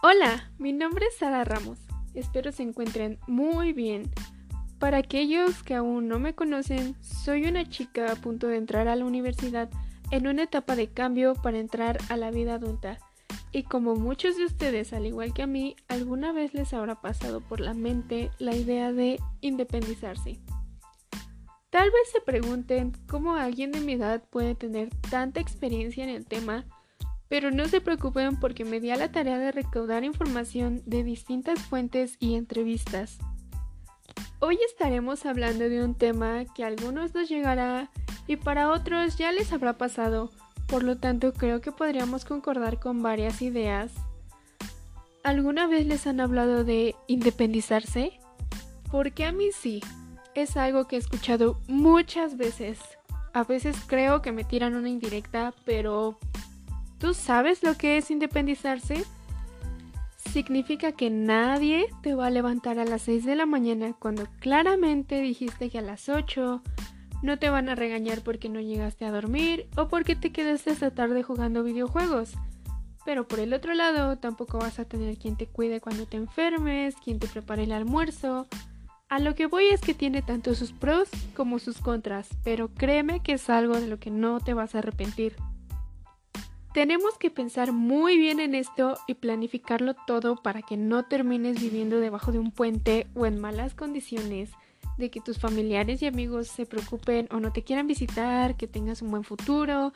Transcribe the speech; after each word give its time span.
Hola, 0.00 0.48
mi 0.58 0.72
nombre 0.72 1.06
es 1.06 1.16
Sara 1.16 1.42
Ramos. 1.42 1.80
Espero 2.14 2.52
se 2.52 2.62
encuentren 2.62 3.18
muy 3.26 3.72
bien. 3.72 4.08
Para 4.78 4.98
aquellos 4.98 5.64
que 5.64 5.74
aún 5.74 6.06
no 6.06 6.20
me 6.20 6.36
conocen, 6.36 6.94
soy 7.02 7.46
una 7.46 7.68
chica 7.68 8.12
a 8.12 8.14
punto 8.14 8.46
de 8.46 8.58
entrar 8.58 8.86
a 8.86 8.94
la 8.94 9.04
universidad 9.04 9.68
en 10.12 10.28
una 10.28 10.44
etapa 10.44 10.76
de 10.76 10.86
cambio 10.86 11.34
para 11.34 11.58
entrar 11.58 11.98
a 12.10 12.16
la 12.16 12.30
vida 12.30 12.54
adulta. 12.54 12.98
Y 13.50 13.64
como 13.64 13.96
muchos 13.96 14.36
de 14.36 14.44
ustedes, 14.44 14.92
al 14.92 15.04
igual 15.04 15.34
que 15.34 15.42
a 15.42 15.48
mí, 15.48 15.74
alguna 15.88 16.30
vez 16.30 16.54
les 16.54 16.72
habrá 16.74 17.00
pasado 17.00 17.40
por 17.40 17.58
la 17.58 17.74
mente 17.74 18.30
la 18.38 18.54
idea 18.54 18.92
de 18.92 19.18
independizarse. 19.40 20.38
Tal 21.70 21.90
vez 21.90 22.08
se 22.12 22.20
pregunten 22.20 22.92
cómo 23.08 23.34
alguien 23.34 23.72
de 23.72 23.80
mi 23.80 23.94
edad 23.94 24.22
puede 24.30 24.54
tener 24.54 24.90
tanta 25.10 25.40
experiencia 25.40 26.04
en 26.04 26.10
el 26.10 26.24
tema, 26.24 26.66
pero 27.28 27.50
no 27.50 27.68
se 27.68 27.80
preocupen 27.80 28.38
porque 28.40 28.64
me 28.64 28.80
di 28.80 28.90
a 28.90 28.96
la 28.96 29.12
tarea 29.12 29.38
de 29.38 29.52
recaudar 29.52 30.04
información 30.04 30.82
de 30.86 31.04
distintas 31.04 31.60
fuentes 31.60 32.16
y 32.20 32.34
entrevistas. 32.34 33.18
Hoy 34.40 34.58
estaremos 34.66 35.26
hablando 35.26 35.68
de 35.68 35.84
un 35.84 35.94
tema 35.94 36.44
que 36.54 36.64
a 36.64 36.68
algunos 36.68 37.14
nos 37.14 37.28
llegará 37.28 37.90
y 38.26 38.36
para 38.36 38.70
otros 38.70 39.18
ya 39.18 39.32
les 39.32 39.52
habrá 39.52 39.76
pasado, 39.76 40.30
por 40.66 40.82
lo 40.82 40.96
tanto 40.98 41.32
creo 41.32 41.60
que 41.60 41.72
podríamos 41.72 42.24
concordar 42.24 42.78
con 42.78 43.02
varias 43.02 43.42
ideas. 43.42 43.92
¿Alguna 45.24 45.66
vez 45.66 45.86
les 45.86 46.06
han 46.06 46.20
hablado 46.20 46.64
de 46.64 46.94
independizarse? 47.06 48.12
Porque 48.90 49.24
a 49.24 49.32
mí 49.32 49.50
sí, 49.52 49.82
es 50.34 50.56
algo 50.56 50.86
que 50.86 50.96
he 50.96 50.98
escuchado 50.98 51.58
muchas 51.66 52.36
veces. 52.36 52.78
A 53.34 53.44
veces 53.44 53.76
creo 53.86 54.22
que 54.22 54.32
me 54.32 54.44
tiran 54.44 54.74
una 54.74 54.88
indirecta, 54.88 55.52
pero 55.64 56.18
¿tú 56.98 57.14
sabes 57.14 57.62
lo 57.62 57.76
que 57.76 57.96
es 57.96 58.10
independizarse? 58.10 59.04
Significa 60.32 60.92
que 60.92 61.10
nadie 61.10 61.86
te 62.02 62.14
va 62.14 62.26
a 62.26 62.30
levantar 62.30 62.78
a 62.78 62.84
las 62.84 63.02
6 63.02 63.24
de 63.24 63.36
la 63.36 63.46
mañana 63.46 63.94
cuando 63.98 64.26
claramente 64.40 65.20
dijiste 65.20 65.70
que 65.70 65.78
a 65.78 65.82
las 65.82 66.08
8 66.08 66.62
no 67.22 67.38
te 67.38 67.50
van 67.50 67.68
a 67.68 67.74
regañar 67.74 68.20
porque 68.22 68.48
no 68.48 68.60
llegaste 68.60 69.04
a 69.04 69.10
dormir 69.10 69.68
o 69.76 69.88
porque 69.88 70.16
te 70.16 70.30
quedaste 70.30 70.70
hasta 70.70 70.90
tarde 70.90 71.22
jugando 71.22 71.64
videojuegos. 71.64 72.32
Pero 73.04 73.26
por 73.26 73.40
el 73.40 73.54
otro 73.54 73.72
lado, 73.74 74.18
tampoco 74.18 74.58
vas 74.58 74.78
a 74.78 74.84
tener 74.84 75.16
quien 75.16 75.36
te 75.36 75.46
cuide 75.46 75.80
cuando 75.80 76.06
te 76.06 76.18
enfermes, 76.18 76.94
quien 76.96 77.18
te 77.18 77.26
prepare 77.26 77.64
el 77.64 77.72
almuerzo, 77.72 78.46
a 79.08 79.20
lo 79.20 79.34
que 79.34 79.46
voy 79.46 79.68
es 79.68 79.80
que 79.80 79.94
tiene 79.94 80.20
tanto 80.20 80.54
sus 80.54 80.72
pros 80.72 81.08
como 81.34 81.58
sus 81.58 81.78
contras, 81.78 82.28
pero 82.44 82.68
créeme 82.68 83.20
que 83.20 83.32
es 83.32 83.48
algo 83.48 83.80
de 83.80 83.86
lo 83.86 83.98
que 83.98 84.10
no 84.10 84.38
te 84.40 84.52
vas 84.52 84.74
a 84.74 84.80
arrepentir. 84.80 85.34
Tenemos 86.78 87.18
que 87.18 87.32
pensar 87.32 87.72
muy 87.72 88.16
bien 88.18 88.38
en 88.38 88.54
esto 88.54 88.96
y 89.08 89.14
planificarlo 89.14 89.94
todo 89.94 90.36
para 90.36 90.62
que 90.62 90.76
no 90.76 91.06
termines 91.06 91.60
viviendo 91.60 91.98
debajo 91.98 92.30
de 92.30 92.38
un 92.38 92.52
puente 92.52 93.08
o 93.16 93.26
en 93.26 93.40
malas 93.40 93.74
condiciones, 93.74 94.52
de 94.96 95.10
que 95.10 95.20
tus 95.20 95.40
familiares 95.40 96.00
y 96.02 96.06
amigos 96.06 96.46
se 96.46 96.66
preocupen 96.66 97.26
o 97.32 97.40
no 97.40 97.52
te 97.52 97.64
quieran 97.64 97.88
visitar, 97.88 98.56
que 98.56 98.68
tengas 98.68 99.02
un 99.02 99.10
buen 99.10 99.24
futuro, 99.24 99.92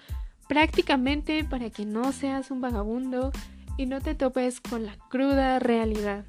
prácticamente 0.48 1.44
para 1.44 1.70
que 1.70 1.86
no 1.86 2.10
seas 2.10 2.50
un 2.50 2.60
vagabundo 2.60 3.30
y 3.76 3.86
no 3.86 4.00
te 4.00 4.16
topes 4.16 4.60
con 4.60 4.84
la 4.84 4.96
cruda 5.08 5.60
realidad. 5.60 6.24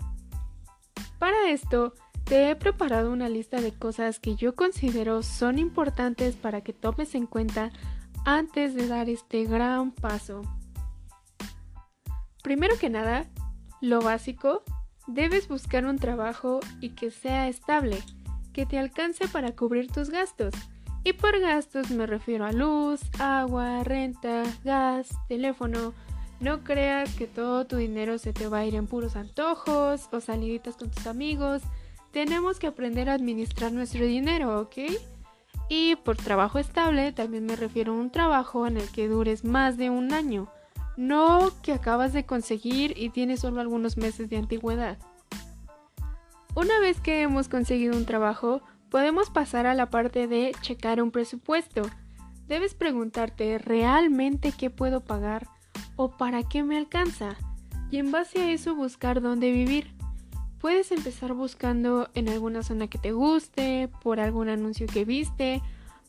Para 1.17 1.50
esto, 1.50 1.95
te 2.26 2.52
he 2.52 2.56
preparado 2.56 3.12
una 3.12 3.28
lista 3.28 3.60
de 3.60 3.72
cosas 3.72 4.20
que 4.20 4.36
yo 4.36 4.54
considero 4.54 5.23
son 5.23 5.58
importantes 5.58 6.36
para 6.36 6.62
que 6.62 6.73
tomes 6.73 7.16
en 7.16 7.26
cuenta 7.26 7.72
antes 8.26 8.74
de 8.74 8.88
dar 8.88 9.10
este 9.10 9.46
gran 9.46 9.92
paso. 9.92 10.42
Primero 12.42 12.78
que 12.80 12.90
nada, 12.90 13.26
lo 13.82 14.02
básico, 14.02 14.64
debes 15.08 15.48
buscar 15.48 15.86
un 15.86 15.98
trabajo 15.98 16.60
y 16.82 16.89
que 16.89 17.12
sea 17.12 17.48
estable, 17.48 18.02
que 18.52 18.66
te 18.66 18.78
alcance 18.78 19.28
para 19.28 19.56
cubrir 19.56 19.92
tus 19.92 20.10
gastos. 20.10 20.54
Y 21.04 21.14
por 21.14 21.39
gastos 21.39 21.92
me 21.92 22.06
refiero 22.06 22.45
a 22.45 22.52
luz, 22.52 23.02
agua, 23.20 23.83
renta, 23.83 24.44
gas, 24.64 25.10
teléfono. 25.28 25.94
No 26.39 26.64
creas 26.64 27.14
que 27.16 27.28
todo 27.28 27.66
tu 27.66 27.78
dinero 27.78 28.17
se 28.17 28.33
te 28.33 28.48
va 28.48 28.60
a 28.60 28.66
ir 28.66 28.76
en 28.76 28.88
puros 28.88 29.16
antojos 29.16 30.10
o 30.12 30.20
saliditas 30.22 30.76
con 30.76 30.92
tus 30.92 31.08
amigos 31.08 31.62
tenemos 32.14 32.60
que 32.60 32.67
aprender 32.67 33.10
a 33.10 33.16
administrar 33.16 33.72
nuestro 33.72 34.06
dinero, 34.06 34.62
¿ok? 34.62 34.78
Y 35.70 35.96
por 35.98 36.18
trabajo 36.18 36.60
estable 36.60 37.12
también 37.12 37.46
me 37.46 37.56
refiero 37.56 37.94
a 37.94 37.98
un 37.98 38.12
trabajo 38.12 38.68
en 38.68 38.78
el 38.78 38.90
que 38.92 39.08
dures 39.08 39.44
más 39.44 39.78
de 39.78 39.90
un 39.90 40.14
año, 40.14 40.50
no 40.98 41.52
que 41.62 41.74
acabas 41.74 42.14
de 42.14 42.26
conseguir 42.26 42.94
y 42.98 43.10
tienes 43.10 43.40
solo 43.40 43.62
algunos 43.62 43.98
meses 43.98 44.30
de 44.30 44.38
antigüedad. 44.38 44.98
Una 46.56 46.80
vez 46.80 47.00
que 47.00 47.22
hemos 47.22 47.48
conseguido 47.48 47.98
un 47.98 48.06
trabajo, 48.06 48.62
podemos 48.90 49.32
pasar 49.32 49.66
a 49.66 49.74
la 49.74 49.90
parte 49.90 50.28
de 50.28 50.56
checar 50.62 51.02
un 51.02 51.10
presupuesto. 51.10 51.82
Debes 52.48 52.76
preguntarte 52.76 53.58
realmente 53.58 54.52
qué 54.52 54.70
puedo 54.70 55.04
pagar 55.04 55.48
o 55.95 56.12
para 56.12 56.44
qué 56.44 56.62
me 56.62 56.78
alcanza 56.78 57.38
y 57.90 57.98
en 57.98 58.12
base 58.12 58.42
a 58.42 58.52
eso 58.52 58.76
buscar 58.76 59.22
dónde 59.22 59.52
vivir. 59.52 59.95
Puedes 60.64 60.94
empezar 60.94 61.34
buscando 61.34 62.10
en 62.14 62.30
alguna 62.30 62.64
zona 62.64 62.88
que 62.88 62.98
te 62.98 63.12
guste, 63.12 63.90
por 64.02 64.22
algún 64.22 64.48
anuncio 64.48 64.88
que 64.88 65.04
viste, 65.04 65.62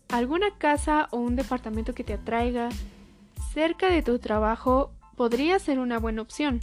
alguna 0.08 0.56
casa 0.58 1.08
o 1.10 1.16
un 1.16 1.34
departamento 1.34 1.92
que 1.92 2.04
te 2.04 2.12
atraiga. 2.12 2.68
Cerca 3.52 3.88
de 3.88 4.02
tu 4.02 4.20
trabajo 4.20 4.92
podría 5.16 5.58
ser 5.58 5.80
una 5.80 5.98
buena 5.98 6.22
opción. 6.22 6.60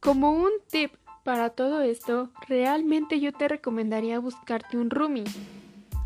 Como 0.00 0.32
un 0.32 0.50
tip 0.68 0.92
para 1.22 1.50
todo 1.50 1.82
esto, 1.82 2.30
realmente 2.48 3.20
yo 3.20 3.32
te 3.32 3.46
recomendaría 3.46 4.18
buscarte 4.18 4.76
un 4.76 4.90
roomie. 4.90 5.22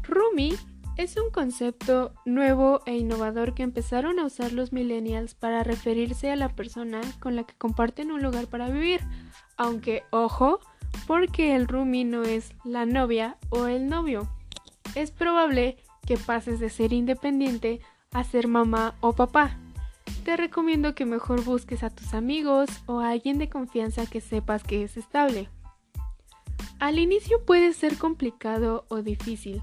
Roomie 0.02 0.58
es 0.96 1.16
un 1.16 1.30
concepto 1.30 2.12
nuevo 2.24 2.80
e 2.86 2.96
innovador 2.96 3.54
que 3.54 3.62
empezaron 3.62 4.18
a 4.18 4.24
usar 4.24 4.52
los 4.52 4.72
millennials 4.72 5.34
para 5.34 5.64
referirse 5.64 6.30
a 6.30 6.36
la 6.36 6.48
persona 6.48 7.00
con 7.20 7.36
la 7.36 7.44
que 7.44 7.54
comparten 7.54 8.10
un 8.10 8.22
lugar 8.22 8.46
para 8.46 8.68
vivir 8.68 9.00
aunque 9.60 10.04
ojo, 10.08 10.58
porque 11.06 11.54
el 11.54 11.68
roomie 11.68 12.06
no 12.06 12.22
es 12.22 12.54
la 12.64 12.86
novia 12.86 13.36
o 13.50 13.66
el 13.66 13.88
novio. 13.88 14.26
Es 14.94 15.10
probable 15.10 15.76
que 16.06 16.16
pases 16.16 16.60
de 16.60 16.70
ser 16.70 16.94
independiente 16.94 17.80
a 18.12 18.24
ser 18.24 18.48
mamá 18.48 18.94
o 19.02 19.12
papá. 19.12 19.58
Te 20.24 20.38
recomiendo 20.38 20.94
que 20.94 21.04
mejor 21.04 21.44
busques 21.44 21.82
a 21.82 21.90
tus 21.90 22.14
amigos 22.14 22.70
o 22.86 23.00
a 23.00 23.10
alguien 23.10 23.36
de 23.36 23.50
confianza 23.50 24.06
que 24.06 24.22
sepas 24.22 24.62
que 24.62 24.82
es 24.82 24.96
estable. 24.96 25.50
Al 26.78 26.98
inicio 26.98 27.44
puede 27.44 27.74
ser 27.74 27.98
complicado 27.98 28.86
o 28.88 29.02
difícil, 29.02 29.60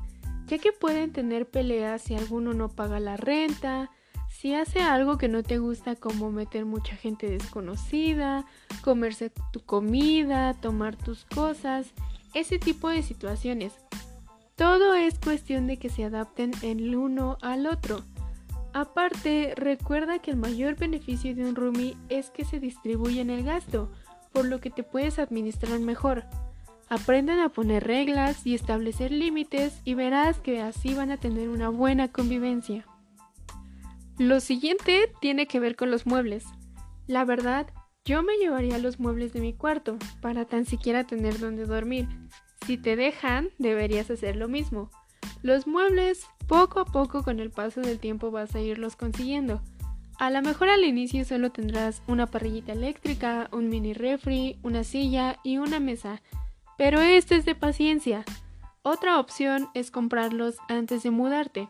ya 0.47 0.57
que 0.57 0.71
pueden 0.71 1.11
tener 1.11 1.47
peleas 1.47 2.01
si 2.01 2.15
alguno 2.15 2.53
no 2.53 2.69
paga 2.69 2.99
la 2.99 3.17
renta, 3.17 3.91
si 4.29 4.53
hace 4.53 4.79
algo 4.81 5.17
que 5.17 5.27
no 5.27 5.43
te 5.43 5.57
gusta 5.57 5.95
como 5.95 6.31
meter 6.31 6.65
mucha 6.65 6.95
gente 6.95 7.29
desconocida, 7.29 8.45
comerse 8.83 9.31
tu 9.51 9.59
comida, 9.61 10.53
tomar 10.53 10.95
tus 10.95 11.25
cosas, 11.25 11.93
ese 12.33 12.59
tipo 12.59 12.89
de 12.89 13.03
situaciones. 13.03 13.73
Todo 14.55 14.95
es 14.95 15.19
cuestión 15.19 15.67
de 15.67 15.77
que 15.77 15.89
se 15.89 16.03
adapten 16.03 16.51
el 16.61 16.95
uno 16.95 17.37
al 17.41 17.67
otro. 17.67 18.03
Aparte, 18.73 19.53
recuerda 19.55 20.19
que 20.19 20.31
el 20.31 20.37
mayor 20.37 20.75
beneficio 20.75 21.35
de 21.35 21.45
un 21.45 21.55
roomie 21.55 21.97
es 22.09 22.29
que 22.29 22.45
se 22.45 22.59
distribuye 22.59 23.21
en 23.21 23.29
el 23.29 23.43
gasto, 23.43 23.91
por 24.31 24.45
lo 24.45 24.59
que 24.59 24.69
te 24.69 24.83
puedes 24.83 25.19
administrar 25.19 25.79
mejor. 25.79 26.25
Aprendan 26.89 27.39
a 27.39 27.49
poner 27.49 27.85
reglas 27.85 28.45
y 28.45 28.55
establecer 28.55 29.11
límites 29.11 29.81
y 29.83 29.93
verás 29.93 30.39
que 30.39 30.61
así 30.61 30.93
van 30.93 31.11
a 31.11 31.17
tener 31.17 31.49
una 31.49 31.69
buena 31.69 32.11
convivencia. 32.11 32.85
Lo 34.17 34.39
siguiente 34.39 35.11
tiene 35.19 35.47
que 35.47 35.59
ver 35.59 35.75
con 35.75 35.91
los 35.91 36.05
muebles. 36.05 36.45
La 37.05 37.25
verdad, 37.25 37.67
yo 38.05 38.23
me 38.23 38.37
llevaría 38.37 38.77
los 38.77 38.99
muebles 38.99 39.33
de 39.33 39.41
mi 39.41 39.53
cuarto 39.53 39.97
para 40.21 40.45
tan 40.45 40.65
siquiera 40.65 41.05
tener 41.05 41.39
donde 41.39 41.65
dormir. 41.65 42.07
Si 42.65 42.77
te 42.77 42.95
dejan, 42.95 43.49
deberías 43.57 44.09
hacer 44.09 44.37
lo 44.37 44.47
mismo. 44.47 44.89
Los 45.43 45.67
muebles, 45.67 46.25
poco 46.47 46.79
a 46.79 46.85
poco 46.85 47.21
con 47.23 47.39
el 47.39 47.51
paso 47.51 47.81
del 47.81 47.99
tiempo 47.99 48.31
vas 48.31 48.55
a 48.55 48.61
irlos 48.61 48.95
consiguiendo. 48.95 49.61
A 50.17 50.31
lo 50.31 50.41
mejor 50.41 50.69
al 50.69 50.83
inicio 50.83 51.25
solo 51.25 51.51
tendrás 51.51 52.01
una 52.07 52.25
parrillita 52.25 52.71
eléctrica, 52.71 53.49
un 53.51 53.69
mini 53.69 53.93
refri, 53.93 54.57
una 54.63 54.83
silla 54.83 55.37
y 55.43 55.57
una 55.57 55.79
mesa. 55.79 56.21
Pero 56.77 57.01
esto 57.01 57.35
es 57.35 57.45
de 57.45 57.55
paciencia. 57.55 58.23
Otra 58.83 59.19
opción 59.19 59.69
es 59.73 59.91
comprarlos 59.91 60.57
antes 60.69 61.03
de 61.03 61.11
mudarte. 61.11 61.69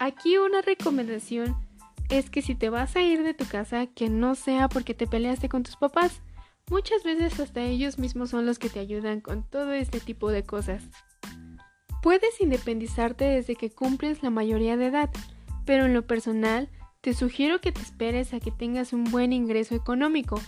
Aquí 0.00 0.38
una 0.38 0.62
recomendación 0.62 1.56
es 2.08 2.30
que 2.30 2.42
si 2.42 2.54
te 2.54 2.70
vas 2.70 2.96
a 2.96 3.02
ir 3.02 3.22
de 3.22 3.34
tu 3.34 3.46
casa, 3.46 3.86
que 3.86 4.08
no 4.08 4.34
sea 4.34 4.68
porque 4.68 4.94
te 4.94 5.06
peleaste 5.06 5.48
con 5.48 5.62
tus 5.62 5.76
papás. 5.76 6.22
Muchas 6.70 7.02
veces 7.02 7.38
hasta 7.40 7.62
ellos 7.62 7.98
mismos 7.98 8.30
son 8.30 8.46
los 8.46 8.58
que 8.58 8.68
te 8.68 8.80
ayudan 8.80 9.20
con 9.20 9.42
todo 9.42 9.72
este 9.72 10.00
tipo 10.00 10.30
de 10.30 10.42
cosas. 10.42 10.84
Puedes 12.02 12.40
independizarte 12.40 13.24
desde 13.24 13.56
que 13.56 13.70
cumples 13.70 14.22
la 14.22 14.30
mayoría 14.30 14.76
de 14.76 14.86
edad, 14.86 15.10
pero 15.64 15.86
en 15.86 15.94
lo 15.94 16.06
personal 16.06 16.68
te 17.00 17.14
sugiero 17.14 17.60
que 17.60 17.72
te 17.72 17.80
esperes 17.80 18.32
a 18.34 18.40
que 18.40 18.50
tengas 18.50 18.92
un 18.92 19.04
buen 19.04 19.32
ingreso 19.32 19.74
económico. 19.74 20.40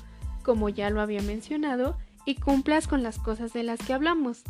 como 0.42 0.70
ya 0.70 0.88
lo 0.88 1.02
había 1.02 1.20
mencionado, 1.20 1.98
cumplas 2.34 2.88
con 2.88 3.02
las 3.02 3.18
cosas 3.18 3.52
de 3.52 3.62
las 3.62 3.80
que 3.80 3.92
hablamos. 3.92 4.42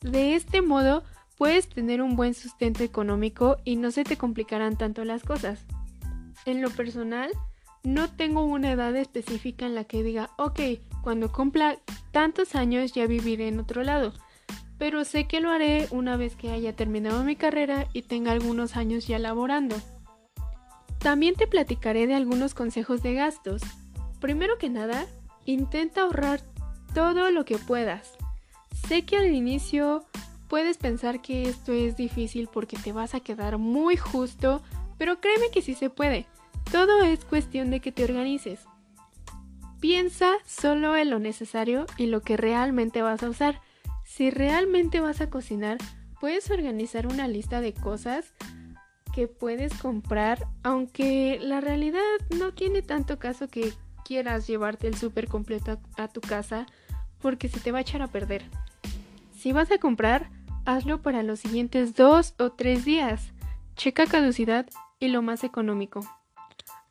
De 0.00 0.34
este 0.34 0.62
modo, 0.62 1.02
puedes 1.38 1.68
tener 1.68 2.02
un 2.02 2.16
buen 2.16 2.34
sustento 2.34 2.82
económico 2.82 3.56
y 3.64 3.76
no 3.76 3.90
se 3.90 4.04
te 4.04 4.16
complicarán 4.16 4.76
tanto 4.76 5.04
las 5.04 5.22
cosas. 5.22 5.64
En 6.44 6.60
lo 6.60 6.70
personal, 6.70 7.30
no 7.82 8.10
tengo 8.10 8.44
una 8.44 8.72
edad 8.72 8.94
específica 8.96 9.66
en 9.66 9.74
la 9.74 9.84
que 9.84 10.02
diga, 10.02 10.30
ok, 10.38 10.60
cuando 11.02 11.32
cumpla 11.32 11.78
tantos 12.12 12.54
años 12.54 12.92
ya 12.92 13.06
viviré 13.06 13.48
en 13.48 13.60
otro 13.60 13.82
lado, 13.82 14.12
pero 14.78 15.04
sé 15.04 15.26
que 15.26 15.40
lo 15.40 15.50
haré 15.50 15.86
una 15.90 16.16
vez 16.16 16.34
que 16.36 16.50
haya 16.50 16.74
terminado 16.74 17.24
mi 17.24 17.36
carrera 17.36 17.86
y 17.92 18.02
tenga 18.02 18.32
algunos 18.32 18.76
años 18.76 19.06
ya 19.06 19.18
laborando. 19.18 19.76
También 20.98 21.34
te 21.34 21.46
platicaré 21.46 22.06
de 22.06 22.14
algunos 22.14 22.54
consejos 22.54 23.02
de 23.02 23.14
gastos. 23.14 23.62
Primero 24.20 24.56
que 24.56 24.70
nada, 24.70 25.06
intenta 25.44 26.02
ahorrar 26.02 26.40
todo 26.94 27.30
lo 27.30 27.44
que 27.44 27.58
puedas. 27.58 28.12
Sé 28.88 29.04
que 29.04 29.16
al 29.16 29.34
inicio 29.34 30.04
puedes 30.48 30.78
pensar 30.78 31.20
que 31.20 31.48
esto 31.48 31.72
es 31.72 31.96
difícil 31.96 32.48
porque 32.52 32.76
te 32.76 32.92
vas 32.92 33.14
a 33.14 33.20
quedar 33.20 33.58
muy 33.58 33.96
justo, 33.96 34.62
pero 34.96 35.20
créeme 35.20 35.50
que 35.52 35.62
sí 35.62 35.74
se 35.74 35.90
puede. 35.90 36.26
Todo 36.70 37.02
es 37.02 37.24
cuestión 37.24 37.70
de 37.70 37.80
que 37.80 37.92
te 37.92 38.04
organices. 38.04 38.60
Piensa 39.80 40.32
solo 40.46 40.96
en 40.96 41.10
lo 41.10 41.18
necesario 41.18 41.86
y 41.98 42.06
lo 42.06 42.22
que 42.22 42.36
realmente 42.36 43.02
vas 43.02 43.22
a 43.22 43.28
usar. 43.28 43.60
Si 44.04 44.30
realmente 44.30 45.00
vas 45.00 45.20
a 45.20 45.28
cocinar, 45.28 45.78
puedes 46.20 46.50
organizar 46.50 47.06
una 47.06 47.28
lista 47.28 47.60
de 47.60 47.74
cosas 47.74 48.32
que 49.14 49.28
puedes 49.28 49.74
comprar, 49.74 50.46
aunque 50.62 51.38
la 51.40 51.60
realidad 51.60 52.00
no 52.38 52.52
tiene 52.52 52.82
tanto 52.82 53.18
caso 53.18 53.48
que 53.48 53.72
quieras 54.04 54.46
llevarte 54.46 54.86
el 54.86 54.96
súper 54.96 55.28
completo 55.28 55.78
a, 55.96 56.08
tu 56.08 56.20
casa 56.20 56.66
porque 57.24 57.48
se 57.48 57.58
te 57.58 57.72
va 57.72 57.78
a 57.78 57.80
echar 57.80 58.02
a 58.02 58.08
perder. 58.08 58.44
Si 59.34 59.52
vas 59.52 59.72
a 59.72 59.78
comprar, 59.78 60.28
hazlo 60.66 61.00
para 61.00 61.22
los 61.22 61.40
siguientes 61.40 61.94
dos 61.94 62.34
o 62.38 62.52
tres 62.52 62.84
días. 62.84 63.32
Checa 63.76 64.04
caducidad 64.04 64.66
y 65.00 65.08
lo 65.08 65.22
más 65.22 65.42
económico. 65.42 66.00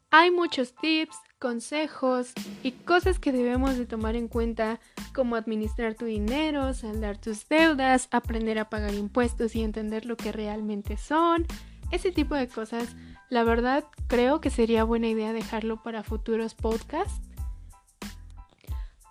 Hay 0.09 0.31
muchos 0.31 0.73
tips, 0.73 1.15
consejos 1.37 2.33
y 2.63 2.71
cosas 2.71 3.19
que 3.19 3.31
debemos 3.31 3.77
de 3.77 3.85
tomar 3.85 4.15
en 4.15 4.27
cuenta 4.27 4.79
como 5.13 5.35
administrar 5.35 5.93
tu 5.93 6.05
dinero, 6.05 6.73
saldar 6.73 7.19
tus 7.19 7.47
deudas, 7.47 8.07
aprender 8.09 8.57
a 8.57 8.71
pagar 8.71 8.95
impuestos 8.95 9.55
y 9.55 9.61
entender 9.61 10.07
lo 10.07 10.17
que 10.17 10.31
realmente 10.31 10.97
son. 10.97 11.45
Ese 11.91 12.11
tipo 12.11 12.33
de 12.33 12.47
cosas, 12.47 12.95
la 13.29 13.43
verdad 13.43 13.85
creo 14.07 14.41
que 14.41 14.49
sería 14.49 14.83
buena 14.83 15.09
idea 15.09 15.31
dejarlo 15.31 15.83
para 15.83 16.01
futuros 16.01 16.55
podcasts 16.55 17.21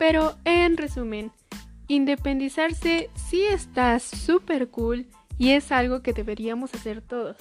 pero 0.02 0.34
en 0.44 0.76
resumen, 0.76 1.30
independizarse 1.86 3.08
sí 3.14 3.44
está 3.44 4.00
súper 4.00 4.68
cool 4.68 5.06
y 5.38 5.50
es 5.50 5.70
algo 5.70 6.02
que 6.02 6.12
deberíamos 6.12 6.74
hacer 6.74 7.02
todos. 7.02 7.36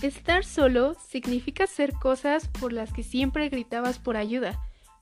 Estar 0.00 0.42
solo 0.42 0.96
significa 1.06 1.64
hacer 1.64 1.92
cosas 1.92 2.48
por 2.48 2.72
las 2.72 2.94
que 2.94 3.02
siempre 3.02 3.50
gritabas 3.50 3.98
por 3.98 4.16
ayuda, 4.16 4.58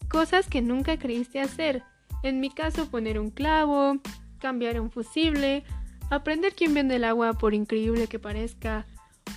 cosas 0.08 0.48
que 0.48 0.62
nunca 0.62 0.98
creíste 0.98 1.40
hacer. 1.40 1.84
En 2.24 2.40
mi 2.40 2.50
caso, 2.50 2.90
poner 2.90 3.20
un 3.20 3.30
clavo, 3.30 4.00
cambiar 4.40 4.80
un 4.80 4.90
fusible, 4.90 5.62
aprender 6.10 6.54
quién 6.56 6.74
vende 6.74 6.96
el 6.96 7.04
agua 7.04 7.34
por 7.34 7.54
increíble 7.54 8.08
que 8.08 8.18
parezca, 8.18 8.84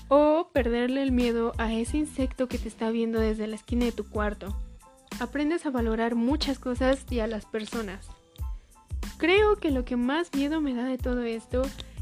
o 0.07 0.49
perderle 0.55 1.03
el 1.03 1.11
miedo 1.11 1.53
a 1.59 1.71
ese 1.71 1.97
insecto 1.97 2.47
que 2.47 2.57
te 2.57 2.67
está 2.67 2.89
viendo 2.89 3.19
desde 3.19 3.45
la 3.45 3.57
esquina 3.57 3.85
de 3.85 3.91
tu 3.91 4.09
cuarto 4.09 4.57
aprendes 5.19 5.65
a 5.65 5.71
valorar 5.71 6.15
muchas 6.15 6.59
cosas 6.59 7.05
y 7.09 7.19
a 7.19 7.27
las 7.27 7.45
personas. 7.45 8.07
Creo 9.17 9.57
que 9.57 9.71
lo 9.71 9.85
que 9.85 9.95
más 9.95 10.33
miedo 10.33 10.61
me 10.61 10.73
da 10.73 10.85
de 10.85 10.97
todo 10.97 11.23
esto 11.23 11.61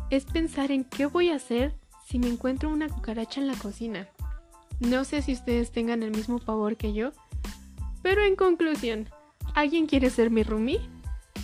es 0.09 0.25
pensar 0.25 0.71
en 0.71 0.83
qué 0.83 1.05
voy 1.05 1.29
a 1.29 1.35
hacer 1.35 1.73
si 2.05 2.19
me 2.19 2.27
encuentro 2.27 2.69
una 2.69 2.89
cucaracha 2.89 3.39
en 3.39 3.47
la 3.47 3.55
cocina. 3.55 4.07
No 4.79 5.03
sé 5.03 5.21
si 5.21 5.33
ustedes 5.33 5.71
tengan 5.71 6.03
el 6.03 6.11
mismo 6.11 6.39
pavor 6.39 6.75
que 6.75 6.93
yo, 6.93 7.11
pero 8.01 8.23
en 8.23 8.35
conclusión, 8.35 9.07
¿alguien 9.53 9.85
quiere 9.85 10.09
ser 10.09 10.31
mi 10.31 10.43
roomie? 10.43 10.81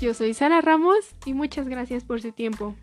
Yo 0.01 0.13
soy 0.13 0.33
Sara 0.33 0.61
Ramos 0.61 1.15
y 1.25 1.33
muchas 1.33 1.67
gracias 1.67 2.03
por 2.03 2.21
su 2.21 2.31
tiempo. 2.31 2.75